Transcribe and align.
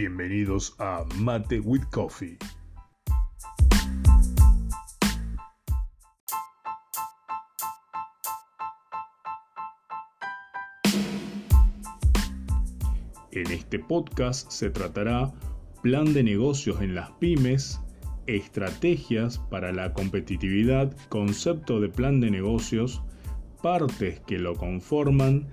Bienvenidos 0.00 0.76
a 0.78 1.04
Mate 1.16 1.58
with 1.58 1.82
Coffee. 1.90 2.38
En 13.32 13.50
este 13.50 13.80
podcast 13.80 14.48
se 14.52 14.70
tratará 14.70 15.32
plan 15.82 16.14
de 16.14 16.22
negocios 16.22 16.80
en 16.80 16.94
las 16.94 17.10
pymes, 17.18 17.80
estrategias 18.28 19.40
para 19.50 19.72
la 19.72 19.92
competitividad, 19.94 20.96
concepto 21.08 21.80
de 21.80 21.88
plan 21.88 22.20
de 22.20 22.30
negocios, 22.30 23.02
partes 23.64 24.20
que 24.20 24.38
lo 24.38 24.54
conforman, 24.54 25.48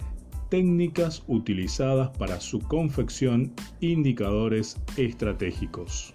técnicas 0.50 1.24
utilizadas 1.28 2.10
para 2.18 2.40
su 2.40 2.60
confección, 2.60 3.54
indicadores 3.82 4.78
estratégicos. 4.98 6.14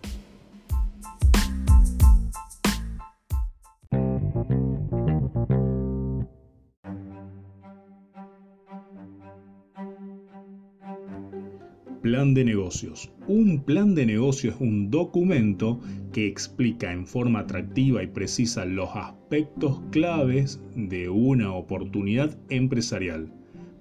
Plan 12.02 12.32
de 12.32 12.44
negocios. 12.44 13.12
Un 13.28 13.62
plan 13.62 13.94
de 13.94 14.06
negocio 14.06 14.52
es 14.52 14.56
un 14.58 14.90
documento 14.90 15.78
que 16.12 16.26
explica 16.26 16.90
en 16.92 17.06
forma 17.06 17.40
atractiva 17.40 18.02
y 18.02 18.06
precisa 18.06 18.64
los 18.64 18.88
aspectos 18.94 19.80
claves 19.90 20.60
de 20.74 21.10
una 21.10 21.52
oportunidad 21.52 22.38
empresarial, 22.48 23.30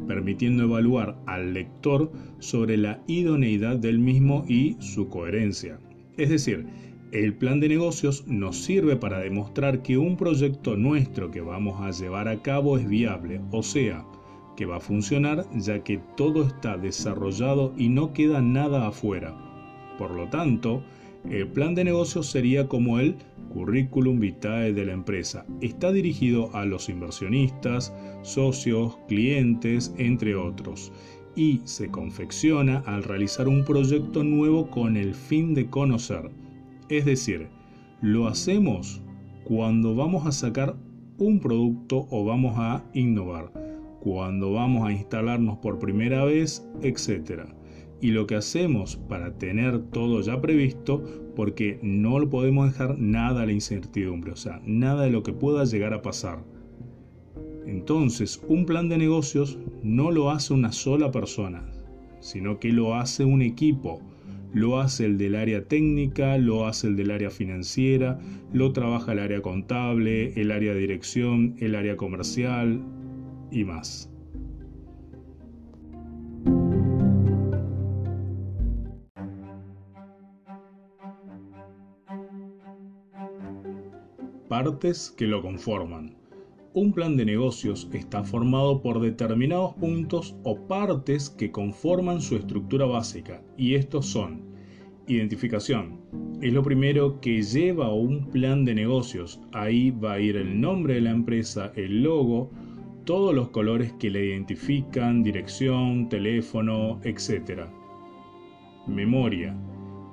permitiendo 0.07 0.63
evaluar 0.63 1.17
al 1.25 1.53
lector 1.53 2.11
sobre 2.39 2.77
la 2.77 3.01
idoneidad 3.07 3.77
del 3.77 3.99
mismo 3.99 4.45
y 4.47 4.77
su 4.79 5.09
coherencia. 5.09 5.79
Es 6.17 6.29
decir, 6.29 6.65
el 7.11 7.33
plan 7.33 7.59
de 7.59 7.69
negocios 7.69 8.27
nos 8.27 8.57
sirve 8.57 8.95
para 8.95 9.19
demostrar 9.19 9.81
que 9.81 9.97
un 9.97 10.15
proyecto 10.15 10.77
nuestro 10.77 11.31
que 11.31 11.41
vamos 11.41 11.81
a 11.81 11.91
llevar 11.91 12.27
a 12.27 12.41
cabo 12.41 12.77
es 12.77 12.87
viable, 12.87 13.41
o 13.51 13.63
sea, 13.63 14.05
que 14.55 14.65
va 14.65 14.77
a 14.77 14.81
funcionar 14.81 15.45
ya 15.55 15.83
que 15.83 15.99
todo 16.15 16.43
está 16.43 16.77
desarrollado 16.77 17.73
y 17.77 17.89
no 17.89 18.13
queda 18.13 18.41
nada 18.41 18.87
afuera. 18.87 19.33
Por 19.97 20.11
lo 20.11 20.29
tanto, 20.29 20.83
el 21.29 21.47
plan 21.47 21.75
de 21.75 21.83
negocios 21.83 22.27
sería 22.27 22.67
como 22.67 22.99
el 22.99 23.15
currículum 23.49 24.19
vitae 24.19 24.73
de 24.73 24.85
la 24.85 24.93
empresa. 24.93 25.45
Está 25.61 25.91
dirigido 25.91 26.55
a 26.55 26.65
los 26.65 26.87
inversionistas, 26.87 27.93
socios, 28.21 28.97
clientes, 29.07 29.93
entre 29.97 30.35
otros, 30.35 30.91
y 31.35 31.61
se 31.65 31.89
confecciona 31.89 32.83
al 32.85 33.03
realizar 33.03 33.47
un 33.47 33.65
proyecto 33.65 34.23
nuevo 34.23 34.69
con 34.69 34.95
el 34.95 35.13
fin 35.13 35.53
de 35.53 35.69
conocer. 35.69 36.31
Es 36.89 37.05
decir, 37.05 37.47
lo 38.01 38.27
hacemos 38.27 39.01
cuando 39.43 39.95
vamos 39.95 40.25
a 40.25 40.31
sacar 40.31 40.75
un 41.17 41.39
producto 41.39 42.07
o 42.09 42.23
vamos 42.23 42.53
a 42.57 42.83
innovar 42.93 43.51
cuando 43.99 44.53
vamos 44.53 44.87
a 44.87 44.91
instalarnos 44.91 45.57
por 45.57 45.79
primera 45.79 46.23
vez, 46.23 46.65
etc. 46.81 47.43
Y 48.01 48.11
lo 48.11 48.27
que 48.27 48.35
hacemos 48.35 48.97
para 49.09 49.37
tener 49.37 49.79
todo 49.79 50.21
ya 50.21 50.39
previsto, 50.41 51.03
porque 51.35 51.79
no 51.81 52.19
lo 52.19 52.29
podemos 52.29 52.71
dejar 52.71 52.97
nada 52.97 53.43
a 53.43 53.45
la 53.45 53.51
incertidumbre, 53.51 54.31
o 54.31 54.35
sea, 54.35 54.61
nada 54.65 55.03
de 55.03 55.11
lo 55.11 55.23
que 55.23 55.33
pueda 55.33 55.65
llegar 55.65 55.93
a 55.93 56.01
pasar. 56.01 56.43
Entonces, 57.65 58.41
un 58.47 58.65
plan 58.65 58.89
de 58.89 58.97
negocios 58.97 59.59
no 59.83 60.11
lo 60.11 60.31
hace 60.31 60.53
una 60.53 60.71
sola 60.71 61.11
persona, 61.11 61.63
sino 62.19 62.59
que 62.59 62.71
lo 62.71 62.95
hace 62.95 63.25
un 63.25 63.41
equipo. 63.41 64.01
Lo 64.51 64.79
hace 64.79 65.05
el 65.05 65.19
del 65.19 65.35
área 65.35 65.63
técnica, 65.65 66.37
lo 66.39 66.65
hace 66.65 66.87
el 66.87 66.95
del 66.95 67.11
área 67.11 67.29
financiera, 67.29 68.19
lo 68.51 68.73
trabaja 68.73 69.11
el 69.11 69.19
área 69.19 69.43
contable, 69.43 70.33
el 70.41 70.51
área 70.51 70.73
de 70.73 70.79
dirección, 70.79 71.55
el 71.59 71.75
área 71.75 71.95
comercial, 71.97 72.81
y 73.51 73.63
más. 73.63 74.09
Partes 84.61 85.15
que 85.17 85.25
lo 85.25 85.41
conforman. 85.41 86.17
Un 86.73 86.91
plan 86.91 87.15
de 87.15 87.23
negocios 87.23 87.87
está 87.93 88.25
formado 88.25 88.81
por 88.81 88.99
determinados 88.99 89.73
puntos 89.75 90.35
o 90.43 90.67
partes 90.67 91.29
que 91.29 91.49
conforman 91.49 92.19
su 92.19 92.35
estructura 92.35 92.85
básica 92.85 93.41
y 93.55 93.75
estos 93.75 94.07
son 94.07 94.41
identificación. 95.07 96.01
Es 96.41 96.51
lo 96.51 96.61
primero 96.61 97.21
que 97.21 97.41
lleva 97.41 97.93
un 97.93 98.29
plan 98.31 98.65
de 98.65 98.75
negocios. 98.75 99.39
Ahí 99.53 99.91
va 99.91 100.15
a 100.15 100.19
ir 100.19 100.35
el 100.35 100.59
nombre 100.59 100.95
de 100.95 101.01
la 101.07 101.11
empresa, 101.11 101.71
el 101.77 102.03
logo, 102.03 102.51
todos 103.05 103.33
los 103.33 103.51
colores 103.51 103.93
que 103.93 104.09
le 104.09 104.25
identifican, 104.25 105.23
dirección, 105.23 106.09
teléfono, 106.09 106.99
etc. 107.05 107.61
Memoria. 108.87 109.55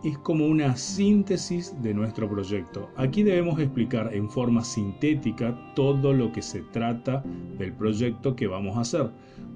Es 0.06 0.16
como 0.18 0.46
una 0.46 0.76
síntesis 0.76 1.74
de 1.82 1.92
nuestro 1.92 2.30
proyecto. 2.30 2.88
Aquí 2.94 3.24
debemos 3.24 3.58
explicar 3.58 4.14
en 4.14 4.30
forma 4.30 4.62
sintética 4.62 5.58
todo 5.74 6.12
lo 6.12 6.30
que 6.30 6.42
se 6.42 6.60
trata 6.70 7.24
del 7.58 7.72
proyecto 7.72 8.36
que 8.36 8.46
vamos 8.46 8.76
a 8.76 8.82
hacer, 8.82 9.10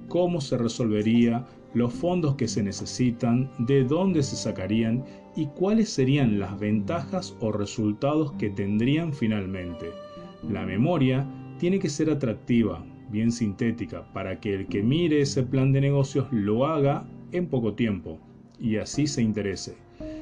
cómo 0.09 0.41
se 0.41 0.57
resolvería, 0.57 1.45
los 1.73 1.93
fondos 1.93 2.35
que 2.35 2.49
se 2.49 2.61
necesitan, 2.63 3.49
de 3.59 3.85
dónde 3.85 4.21
se 4.23 4.35
sacarían 4.35 5.05
y 5.37 5.45
cuáles 5.45 5.87
serían 5.87 6.37
las 6.37 6.59
ventajas 6.59 7.33
o 7.39 7.53
resultados 7.53 8.33
que 8.33 8.49
tendrían 8.49 9.13
finalmente. 9.13 9.91
La 10.49 10.65
memoria 10.65 11.25
tiene 11.59 11.79
que 11.79 11.87
ser 11.87 12.09
atractiva, 12.09 12.83
bien 13.09 13.31
sintética, 13.31 14.03
para 14.11 14.41
que 14.41 14.53
el 14.53 14.67
que 14.67 14.83
mire 14.83 15.21
ese 15.21 15.43
plan 15.43 15.71
de 15.71 15.79
negocios 15.79 16.27
lo 16.29 16.65
haga 16.65 17.07
en 17.31 17.47
poco 17.47 17.73
tiempo 17.73 18.19
y 18.59 18.75
así 18.75 19.07
se 19.07 19.21
interese. 19.21 19.77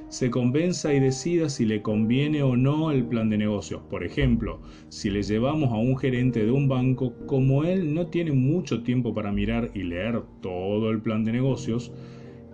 Se 0.10 0.32
convenza 0.32 0.92
y 0.92 1.00
decida 1.00 1.50
si 1.50 1.66
le 1.68 1.84
conviene 1.84 2.42
o 2.42 2.58
no 2.58 2.90
el 2.90 3.06
plan 3.06 3.30
de 3.30 3.38
negocios. 3.38 3.84
Por 3.92 4.04
ejemplo, 4.04 4.60
si 4.90 5.12
le 5.12 5.22
llevamos 5.22 5.72
a 5.72 5.76
un 5.76 5.96
gerente 6.00 6.44
de 6.44 6.52
un 6.52 6.68
banco, 6.68 7.14
como 7.28 7.64
él 7.64 7.94
no 7.94 8.08
tiene 8.08 8.32
mucho 8.32 8.82
tiempo 8.82 9.14
para 9.14 9.32
mirar 9.32 9.70
y 9.76 9.84
leer 9.84 10.24
todo 10.42 10.90
el 10.90 11.00
plan 11.00 11.24
de 11.24 11.34
negocios, 11.34 11.92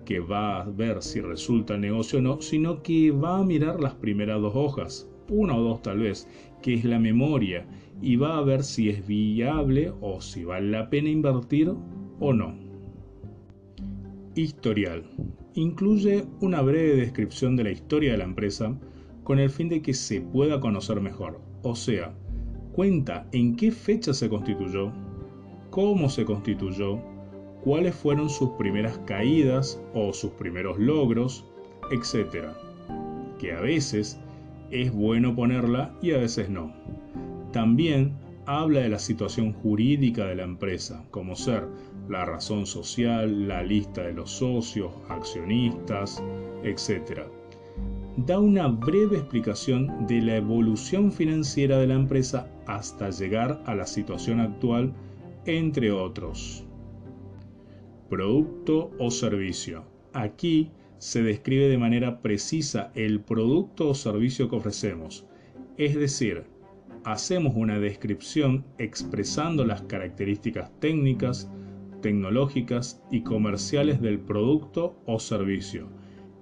que 0.03 0.19
va 0.19 0.63
a 0.63 0.69
ver 0.69 1.01
si 1.01 1.21
resulta 1.21 1.77
negocio 1.77 2.19
o 2.19 2.21
no, 2.21 2.41
sino 2.41 2.83
que 2.83 3.11
va 3.11 3.39
a 3.39 3.45
mirar 3.45 3.79
las 3.79 3.93
primeras 3.93 4.41
dos 4.41 4.53
hojas, 4.53 5.09
una 5.29 5.55
o 5.55 5.63
dos 5.63 5.81
tal 5.81 5.99
vez, 5.99 6.27
que 6.61 6.73
es 6.73 6.83
la 6.83 6.99
memoria, 6.99 7.65
y 8.01 8.17
va 8.17 8.37
a 8.37 8.41
ver 8.41 8.63
si 8.63 8.89
es 8.89 9.07
viable 9.07 9.93
o 10.01 10.19
si 10.19 10.43
vale 10.43 10.71
la 10.71 10.89
pena 10.89 11.07
invertir 11.07 11.71
o 12.19 12.33
no. 12.33 12.64
Historial. 14.35 15.05
Incluye 15.53 16.25
una 16.41 16.61
breve 16.61 16.97
descripción 16.97 17.55
de 17.55 17.63
la 17.63 17.71
historia 17.71 18.11
de 18.11 18.17
la 18.17 18.25
empresa 18.25 18.77
con 19.23 19.39
el 19.39 19.49
fin 19.49 19.69
de 19.69 19.81
que 19.81 19.93
se 19.93 20.19
pueda 20.19 20.59
conocer 20.59 20.99
mejor. 20.99 21.39
O 21.63 21.73
sea, 21.73 22.13
cuenta 22.73 23.29
en 23.31 23.55
qué 23.55 23.71
fecha 23.71 24.13
se 24.13 24.27
constituyó, 24.27 24.91
cómo 25.69 26.09
se 26.09 26.25
constituyó, 26.25 26.99
cuáles 27.63 27.95
fueron 27.95 28.29
sus 28.29 28.49
primeras 28.51 28.97
caídas 29.05 29.81
o 29.93 30.11
sus 30.11 30.31
primeros 30.31 30.77
logros, 30.79 31.45
etc. 31.91 32.47
Que 33.39 33.53
a 33.53 33.61
veces 33.61 34.19
es 34.69 34.91
bueno 34.91 35.33
ponerla 35.33 35.97
y 36.01 36.11
a 36.11 36.17
veces 36.17 36.49
no. 36.49 36.73
También 37.53 38.11
habla 38.45 38.81
de 38.81 38.89
la 38.89 38.99
situación 38.99 39.53
jurídica 39.53 40.25
de 40.25 40.35
la 40.35 40.43
empresa, 40.43 41.05
como 41.09 41.37
ser 41.37 41.63
la 42.09 42.25
razón 42.25 42.65
social, 42.65 43.47
la 43.47 43.63
lista 43.63 44.03
de 44.03 44.13
los 44.13 44.31
socios, 44.31 44.91
accionistas, 45.09 46.23
etc. 46.63 47.21
Da 48.17 48.39
una 48.39 48.67
breve 48.67 49.17
explicación 49.17 50.07
de 50.07 50.21
la 50.21 50.37
evolución 50.37 51.11
financiera 51.11 51.77
de 51.77 51.87
la 51.87 51.95
empresa 51.95 52.47
hasta 52.65 53.09
llegar 53.09 53.61
a 53.65 53.75
la 53.75 53.85
situación 53.85 54.39
actual, 54.39 54.93
entre 55.45 55.91
otros. 55.91 56.65
Producto 58.09 58.91
o 58.99 59.11
servicio. 59.11 59.83
Aquí 60.13 60.71
se 60.97 61.23
describe 61.23 61.67
de 61.67 61.77
manera 61.77 62.21
precisa 62.21 62.91
el 62.95 63.19
producto 63.19 63.89
o 63.89 63.95
servicio 63.95 64.49
que 64.49 64.55
ofrecemos, 64.55 65.25
es 65.77 65.95
decir, 65.95 66.45
hacemos 67.03 67.53
una 67.55 67.79
descripción 67.79 68.65
expresando 68.77 69.65
las 69.65 69.81
características 69.83 70.71
técnicas, 70.79 71.49
tecnológicas 72.05 73.01
y 73.09 73.21
comerciales 73.21 73.99
del 73.99 74.19
producto 74.19 74.95
o 75.07 75.17
servicio. 75.17 75.87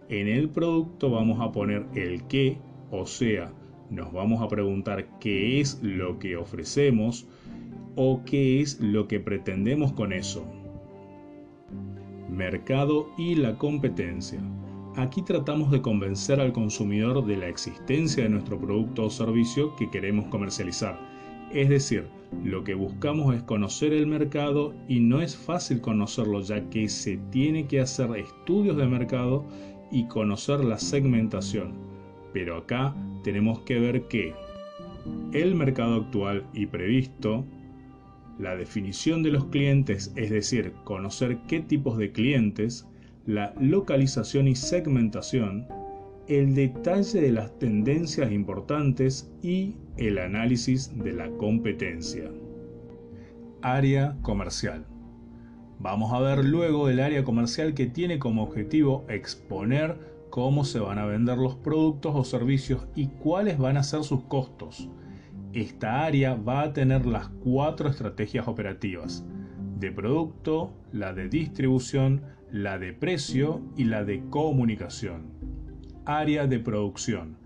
En 0.09 0.27
el 0.27 0.49
producto 0.49 1.09
vamos 1.09 1.39
a 1.39 1.53
poner 1.53 1.85
el 1.95 2.27
qué, 2.27 2.57
o 2.91 3.05
sea, 3.05 3.53
nos 3.89 4.11
vamos 4.11 4.41
a 4.41 4.49
preguntar 4.49 5.07
qué 5.21 5.61
es 5.61 5.79
lo 5.81 6.19
que 6.19 6.35
ofrecemos 6.35 7.25
o 7.95 8.23
qué 8.25 8.59
es 8.59 8.81
lo 8.81 9.07
que 9.07 9.21
pretendemos 9.21 9.93
con 9.93 10.11
eso. 10.11 10.45
Mercado 12.29 13.07
y 13.17 13.35
la 13.35 13.57
competencia. 13.57 14.41
Aquí 14.97 15.21
tratamos 15.21 15.71
de 15.71 15.81
convencer 15.81 16.41
al 16.41 16.51
consumidor 16.51 17.25
de 17.25 17.37
la 17.37 17.47
existencia 17.47 18.23
de 18.23 18.29
nuestro 18.29 18.59
producto 18.59 19.05
o 19.05 19.09
servicio 19.09 19.73
que 19.77 19.89
queremos 19.89 20.25
comercializar. 20.25 21.22
Es 21.53 21.69
decir, 21.69 22.07
lo 22.43 22.63
que 22.63 22.73
buscamos 22.73 23.35
es 23.35 23.43
conocer 23.43 23.93
el 23.93 24.07
mercado 24.07 24.73
y 24.87 24.99
no 24.99 25.21
es 25.21 25.37
fácil 25.37 25.81
conocerlo 25.81 26.41
ya 26.41 26.67
que 26.71 26.89
se 26.89 27.17
tiene 27.29 27.67
que 27.67 27.79
hacer 27.79 28.09
estudios 28.17 28.75
de 28.75 28.87
mercado 28.87 29.45
y 29.91 30.07
conocer 30.07 30.63
la 30.63 30.79
segmentación. 30.79 31.73
Pero 32.33 32.57
acá 32.57 32.95
tenemos 33.23 33.59
que 33.59 33.79
ver 33.79 34.07
que 34.07 34.33
el 35.31 35.53
mercado 35.53 36.01
actual 36.01 36.43
y 36.53 36.65
previsto, 36.65 37.45
la 38.39 38.55
definición 38.55 39.21
de 39.21 39.29
los 39.29 39.45
clientes, 39.45 40.11
es 40.15 40.31
decir, 40.31 40.73
conocer 40.83 41.37
qué 41.47 41.59
tipos 41.59 41.99
de 41.99 42.11
clientes, 42.11 42.87
la 43.27 43.53
localización 43.59 44.47
y 44.47 44.55
segmentación, 44.55 45.67
el 46.27 46.55
detalle 46.55 47.21
de 47.21 47.31
las 47.31 47.57
tendencias 47.59 48.31
importantes 48.31 49.31
y 49.41 49.75
el 49.97 50.17
análisis 50.17 50.97
de 50.97 51.13
la 51.13 51.29
competencia. 51.31 52.31
Área 53.61 54.17
comercial. 54.21 54.85
Vamos 55.79 56.13
a 56.13 56.19
ver 56.19 56.45
luego 56.45 56.87
el 56.87 57.01
área 57.01 57.25
comercial 57.25 57.73
que 57.73 57.87
tiene 57.87 58.19
como 58.19 58.43
objetivo 58.43 59.05
exponer 59.09 59.97
cómo 60.29 60.63
se 60.63 60.79
van 60.79 60.97
a 60.97 61.05
vender 61.05 61.37
los 61.37 61.55
productos 61.55 62.15
o 62.15 62.23
servicios 62.23 62.87
y 62.95 63.07
cuáles 63.07 63.57
van 63.57 63.77
a 63.77 63.83
ser 63.83 64.03
sus 64.03 64.23
costos. 64.23 64.89
Esta 65.51 66.05
área 66.05 66.35
va 66.35 66.61
a 66.61 66.73
tener 66.73 67.05
las 67.05 67.27
cuatro 67.27 67.89
estrategias 67.89 68.47
operativas, 68.47 69.25
de 69.77 69.91
producto, 69.91 70.73
la 70.91 71.13
de 71.13 71.27
distribución, 71.27 72.21
la 72.49 72.79
de 72.79 72.93
precio 72.93 73.61
y 73.75 73.83
la 73.83 74.05
de 74.05 74.23
comunicación. 74.29 75.42
Área 76.05 76.47
de 76.47 76.59
producción. 76.59 77.37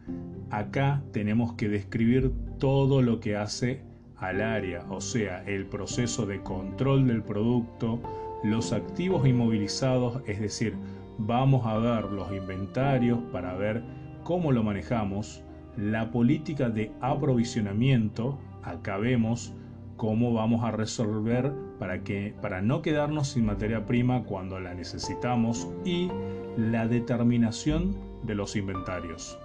Acá 0.50 1.04
tenemos 1.12 1.54
que 1.54 1.70
describir 1.70 2.32
todo 2.58 3.04
lo 3.04 3.20
que 3.20 3.36
hace 3.36 3.84
al 4.18 4.42
área, 4.42 4.84
o 4.90 5.00
sea, 5.00 5.44
el 5.44 5.68
proceso 5.68 6.26
de 6.26 6.42
control 6.42 7.06
del 7.06 7.22
producto, 7.22 8.02
los 8.44 8.74
activos 8.74 9.28
inmovilizados, 9.28 10.24
es 10.26 10.40
decir, 10.40 10.76
vamos 11.20 11.68
a 11.68 11.78
ver 11.78 12.06
los 12.06 12.32
inventarios 12.32 13.20
para 13.32 13.54
ver 13.54 13.84
cómo 14.24 14.52
lo 14.52 14.64
manejamos, 14.64 15.44
la 15.78 16.10
política 16.10 16.70
de 16.72 16.92
aprovisionamiento, 17.00 18.40
acá 18.64 18.98
vemos 18.98 19.54
cómo 19.98 20.34
vamos 20.34 20.64
a 20.64 20.72
resolver 20.72 21.54
para, 21.78 22.04
que, 22.04 22.34
para 22.42 22.64
no 22.64 22.82
quedarnos 22.82 23.28
sin 23.28 23.46
materia 23.46 23.86
prima 23.86 24.24
cuando 24.24 24.60
la 24.60 24.74
necesitamos 24.74 25.68
y 25.86 26.10
la 26.58 26.88
determinación 26.88 28.07
de 28.24 28.36
los 28.36 28.56
inventarios. 28.56 29.38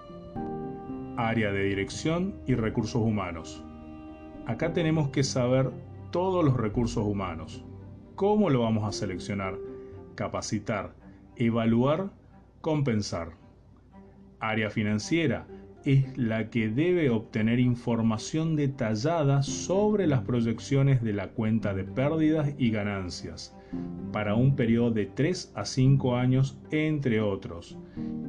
Área 1.16 1.52
de 1.52 1.64
dirección 1.64 2.34
y 2.46 2.54
recursos 2.54 3.02
humanos. 3.02 3.64
Acá 4.46 4.72
tenemos 4.72 5.08
que 5.10 5.22
saber 5.22 5.70
todos 6.10 6.44
los 6.44 6.56
recursos 6.56 7.04
humanos. 7.04 7.64
¿Cómo 8.16 8.50
lo 8.50 8.62
vamos 8.62 8.84
a 8.84 8.92
seleccionar? 8.92 9.56
Capacitar, 10.14 10.94
evaluar, 11.36 12.10
compensar. 12.60 13.32
Área 14.40 14.70
financiera 14.70 15.46
es 15.84 16.16
la 16.16 16.50
que 16.50 16.68
debe 16.68 17.10
obtener 17.10 17.58
información 17.60 18.56
detallada 18.56 19.42
sobre 19.42 20.06
las 20.06 20.22
proyecciones 20.22 21.02
de 21.02 21.12
la 21.12 21.28
cuenta 21.28 21.74
de 21.74 21.84
pérdidas 21.84 22.54
y 22.58 22.70
ganancias 22.70 23.56
para 24.12 24.34
un 24.34 24.56
periodo 24.56 24.90
de 24.90 25.06
3 25.06 25.52
a 25.54 25.64
5 25.64 26.16
años 26.16 26.58
entre 26.70 27.20
otros. 27.20 27.78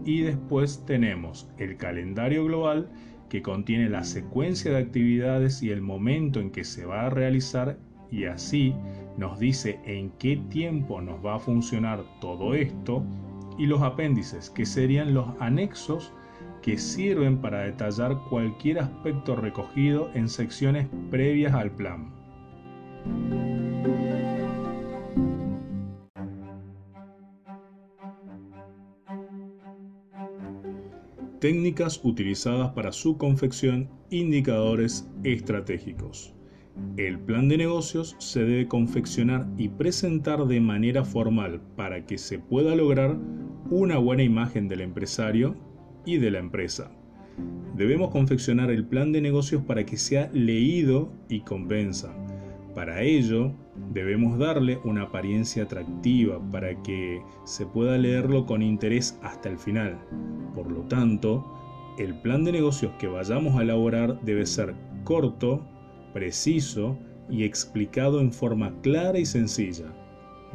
Y 0.06 0.22
después 0.22 0.84
tenemos 0.86 1.50
el 1.58 1.78
calendario 1.78 2.46
global 2.46 2.90
que 3.30 3.42
contiene 3.42 3.90
la 3.90 4.04
secuencia 4.04 4.72
de 4.72 4.78
actividades 4.78 5.64
y 5.64 5.72
el 5.72 5.82
momento 5.82 6.40
en 6.40 6.52
que 6.52 6.64
se 6.64 6.86
va 6.86 7.08
a 7.08 7.10
realizar 7.10 7.78
y 8.12 8.26
así 8.26 8.76
nos 9.18 9.40
dice 9.40 9.80
en 9.86 10.12
qué 10.20 10.38
tiempo 10.50 11.02
nos 11.02 11.26
va 11.26 11.36
a 11.36 11.40
funcionar 11.40 12.04
todo 12.22 12.54
esto 12.54 13.04
y 13.58 13.66
los 13.66 13.82
apéndices 13.82 14.50
que 14.50 14.66
serían 14.66 15.14
los 15.14 15.28
anexos 15.40 16.14
que 16.62 16.78
sirven 16.78 17.40
para 17.40 17.64
detallar 17.64 18.18
cualquier 18.30 18.80
aspecto 18.80 19.36
recogido 19.36 20.10
en 20.14 20.30
secciones 20.30 20.88
previas 21.10 21.54
al 21.54 21.72
plan. 21.72 22.12
Técnicas 31.44 32.00
utilizadas 32.06 32.72
para 32.72 32.94
su 32.94 33.18
confección, 33.18 33.90
indicadores 34.10 35.12
estratégicos. 35.26 36.34
El 36.96 37.20
plan 37.20 37.50
de 37.50 37.58
negocios 37.58 38.16
se 38.18 38.46
debe 38.46 38.70
confeccionar 38.70 39.46
y 39.58 39.68
presentar 39.68 40.46
de 40.46 40.62
manera 40.62 41.04
formal 41.04 41.60
para 41.76 42.06
que 42.06 42.18
se 42.18 42.40
pueda 42.40 42.78
lograr 42.78 43.18
una 43.70 43.98
buena 43.98 44.24
imagen 44.24 44.70
del 44.70 44.80
empresario 44.80 45.58
y 46.06 46.16
de 46.16 46.32
la 46.32 46.40
empresa. 46.40 46.94
Debemos 47.76 48.12
confeccionar 48.12 48.72
el 48.72 48.86
plan 48.86 49.12
de 49.12 49.20
negocios 49.20 49.64
para 49.64 49.86
que 49.86 49.98
sea 49.98 50.32
leído 50.32 51.12
y 51.28 51.42
convenza. 51.42 52.16
Para 52.74 53.02
ello, 53.02 53.54
debemos 53.92 54.38
darle 54.38 54.80
una 54.84 55.04
apariencia 55.04 55.64
atractiva 55.64 56.40
para 56.52 56.82
que 56.84 57.22
se 57.44 57.66
pueda 57.66 57.98
leerlo 57.98 58.46
con 58.46 58.62
interés 58.62 59.20
hasta 59.22 59.50
el 59.50 59.58
final. 59.58 60.00
Por 60.56 60.72
lo 60.72 60.82
tanto, 60.82 61.46
el 61.98 62.16
plan 62.22 62.44
de 62.44 62.52
negocios 62.52 62.92
que 63.00 63.08
vayamos 63.08 63.56
a 63.56 63.64
elaborar 63.64 64.20
debe 64.22 64.46
ser 64.46 64.76
corto, 65.04 65.66
preciso 66.14 66.98
y 67.30 67.44
explicado 67.44 68.20
en 68.20 68.32
forma 68.32 68.74
clara 68.82 69.20
y 69.20 69.26
sencilla. 69.26 69.86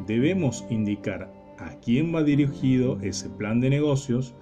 Debemos 0.06 0.64
indicar 0.70 1.32
a 1.58 1.70
quién 1.80 2.14
va 2.14 2.22
dirigido 2.22 2.98
ese 3.02 3.28
plan 3.30 3.60
de 3.60 3.70
negocios, 3.70 4.34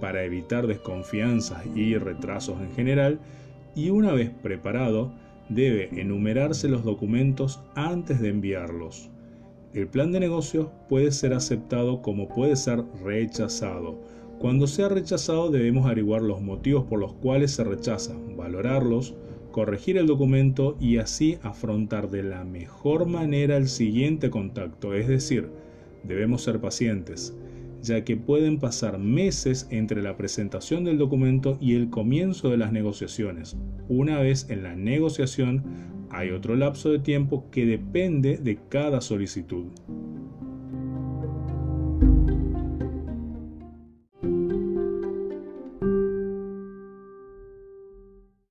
para 0.00 0.24
evitar 0.24 0.66
desconfianzas 0.66 1.64
y 1.74 1.96
retrasos 1.96 2.60
en 2.60 2.72
general 2.72 3.20
y 3.74 3.90
una 3.90 4.12
vez 4.12 4.30
preparado 4.30 5.12
debe 5.48 5.88
enumerarse 6.00 6.68
los 6.68 6.84
documentos 6.84 7.60
antes 7.74 8.20
de 8.20 8.28
enviarlos. 8.28 9.10
El 9.74 9.88
plan 9.88 10.12
de 10.12 10.20
negocios 10.20 10.68
puede 10.88 11.12
ser 11.12 11.34
aceptado 11.34 12.02
como 12.02 12.28
puede 12.28 12.56
ser 12.56 12.84
rechazado. 13.04 13.98
Cuando 14.38 14.66
sea 14.66 14.88
rechazado 14.88 15.50
debemos 15.50 15.86
averiguar 15.86 16.22
los 16.22 16.40
motivos 16.40 16.84
por 16.84 16.98
los 16.98 17.12
cuales 17.14 17.52
se 17.52 17.64
rechaza, 17.64 18.14
valorarlos, 18.36 19.14
corregir 19.52 19.98
el 19.98 20.06
documento 20.06 20.76
y 20.80 20.98
así 20.98 21.38
afrontar 21.42 22.10
de 22.10 22.22
la 22.22 22.44
mejor 22.44 23.06
manera 23.06 23.56
el 23.56 23.68
siguiente 23.68 24.30
contacto, 24.30 24.94
es 24.94 25.08
decir, 25.08 25.48
debemos 26.04 26.42
ser 26.42 26.60
pacientes 26.60 27.34
ya 27.82 28.04
que 28.04 28.16
pueden 28.16 28.58
pasar 28.58 28.98
meses 28.98 29.66
entre 29.70 30.02
la 30.02 30.16
presentación 30.16 30.84
del 30.84 30.98
documento 30.98 31.58
y 31.60 31.74
el 31.74 31.90
comienzo 31.90 32.50
de 32.50 32.56
las 32.56 32.72
negociaciones. 32.72 33.56
Una 33.88 34.18
vez 34.20 34.48
en 34.50 34.62
la 34.62 34.74
negociación, 34.74 35.64
hay 36.10 36.30
otro 36.30 36.56
lapso 36.56 36.90
de 36.90 36.98
tiempo 36.98 37.50
que 37.50 37.66
depende 37.66 38.38
de 38.38 38.58
cada 38.68 39.00
solicitud. 39.00 39.66